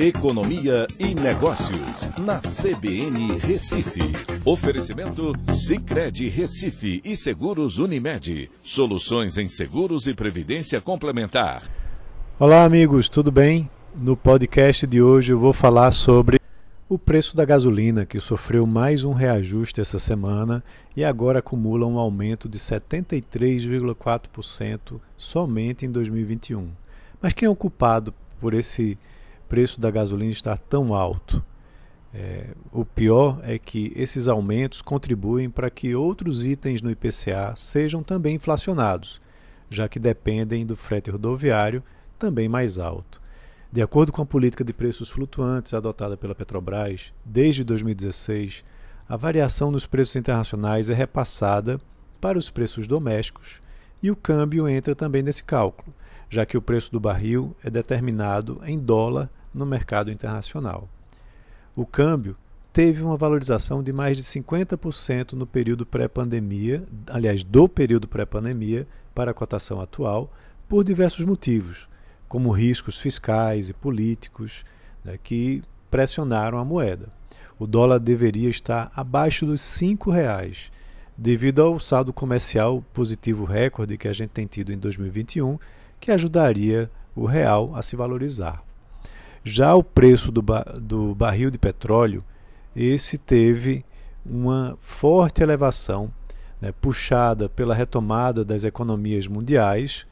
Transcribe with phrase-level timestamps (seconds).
[0.00, 3.98] Economia e Negócios, na CBN Recife.
[4.44, 8.48] Oferecimento Cicred Recife e Seguros Unimed.
[8.62, 11.68] Soluções em seguros e previdência complementar.
[12.38, 13.68] Olá, amigos, tudo bem?
[13.92, 16.38] No podcast de hoje eu vou falar sobre
[16.88, 20.62] o preço da gasolina, que sofreu mais um reajuste essa semana
[20.96, 26.68] e agora acumula um aumento de 73,4% somente em 2021.
[27.20, 28.96] Mas quem é o culpado por esse
[29.48, 31.44] preço da gasolina estar tão alto.
[32.12, 38.02] É, o pior é que esses aumentos contribuem para que outros itens no IPCA sejam
[38.02, 39.20] também inflacionados,
[39.68, 41.82] já que dependem do frete rodoviário,
[42.18, 43.20] também mais alto.
[43.70, 48.64] De acordo com a política de preços flutuantes adotada pela Petrobras desde 2016,
[49.06, 51.78] a variação nos preços internacionais é repassada
[52.18, 53.62] para os preços domésticos
[54.02, 55.94] e o câmbio entra também nesse cálculo,
[56.30, 60.88] já que o preço do barril é determinado em dólar no mercado internacional.
[61.74, 62.36] O câmbio
[62.72, 69.30] teve uma valorização de mais de 50% no período pré-pandemia, aliás, do período pré-pandemia para
[69.32, 70.32] a cotação atual,
[70.68, 71.88] por diversos motivos,
[72.28, 74.64] como riscos fiscais e políticos
[75.04, 77.08] né, que pressionaram a moeda.
[77.58, 80.70] O dólar deveria estar abaixo dos R$ reais,
[81.16, 85.58] devido ao saldo comercial positivo recorde que a gente tem tido em 2021,
[85.98, 88.62] que ajudaria o real a se valorizar.
[89.48, 90.44] Já o preço do,
[90.78, 92.22] do barril de petróleo,
[92.76, 93.82] esse teve
[94.24, 96.12] uma forte elevação,
[96.60, 100.06] né, puxada pela retomada das economias mundiais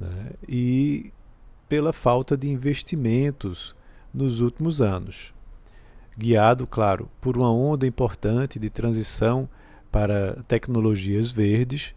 [0.00, 1.12] né, e
[1.68, 3.76] pela falta de investimentos
[4.14, 5.34] nos últimos anos.
[6.16, 9.46] Guiado, claro, por uma onda importante de transição
[9.92, 11.94] para tecnologias verdes,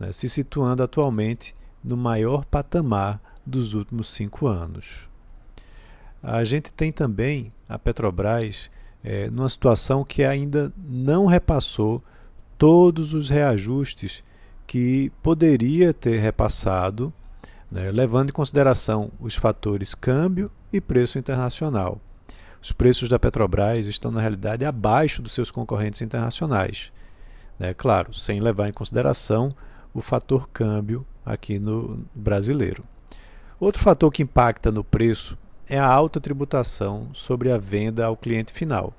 [0.00, 5.13] né, se situando atualmente no maior patamar dos últimos cinco anos.
[6.26, 8.70] A gente tem também a Petrobras
[9.04, 12.02] é, numa situação que ainda não repassou
[12.56, 14.24] todos os reajustes
[14.66, 17.12] que poderia ter repassado,
[17.70, 22.00] né, levando em consideração os fatores câmbio e preço internacional.
[22.62, 26.90] Os preços da Petrobras estão, na realidade, abaixo dos seus concorrentes internacionais.
[27.58, 29.54] Né, claro, sem levar em consideração
[29.92, 32.82] o fator câmbio aqui no brasileiro.
[33.60, 35.36] Outro fator que impacta no preço
[35.68, 38.94] é a alta tributação sobre a venda ao cliente final,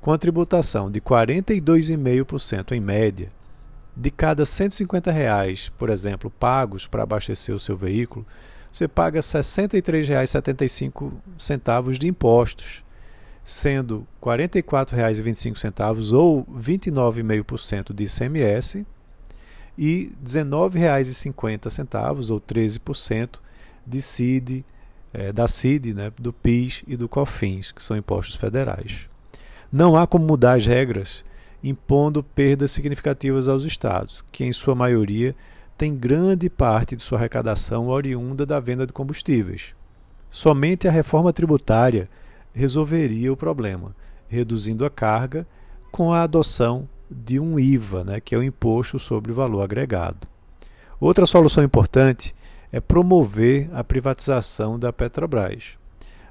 [0.00, 3.30] com a tributação de 42,5% em média.
[3.96, 8.26] De cada 150 reais, por exemplo, pagos para abastecer o seu veículo,
[8.72, 12.84] você paga R$ 63,75 de impostos,
[13.42, 18.84] sendo R$ 44,25 ou 29,5% de ICMS
[19.78, 23.38] e R$ 19,50 ou 13%
[23.86, 24.62] de CID,
[25.16, 29.08] é, da CID, né, do PIS e do COFINS, que são impostos federais.
[29.72, 31.24] Não há como mudar as regras
[31.64, 35.34] impondo perdas significativas aos estados, que em sua maioria
[35.76, 39.74] têm grande parte de sua arrecadação oriunda da venda de combustíveis.
[40.30, 42.10] Somente a reforma tributária
[42.54, 43.96] resolveria o problema,
[44.28, 45.46] reduzindo a carga
[45.90, 50.28] com a adoção de um IVA, né, que é o Imposto sobre o Valor Agregado.
[51.00, 52.34] Outra solução importante
[52.76, 55.78] é promover a privatização da Petrobras,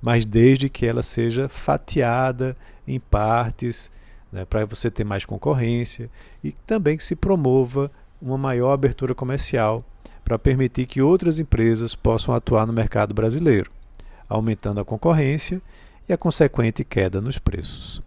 [0.00, 2.56] mas desde que ela seja fatiada
[2.88, 3.92] em partes,
[4.32, 6.08] né, para você ter mais concorrência
[6.42, 7.90] e também que se promova
[8.22, 9.84] uma maior abertura comercial
[10.24, 13.70] para permitir que outras empresas possam atuar no mercado brasileiro,
[14.26, 15.60] aumentando a concorrência
[16.08, 18.00] e a consequente queda nos preços.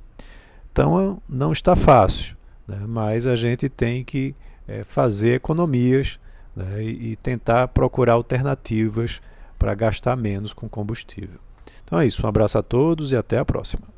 [0.71, 2.35] Então não está fácil,
[2.67, 4.33] né, mas a gente tem que
[4.67, 6.17] é, fazer economias
[6.55, 9.21] né, e, tentar procurar alternativas
[9.57, 11.39] para gastar menos com combustível.
[11.83, 13.92] Então é isso, um abraço a todos e até a próxima.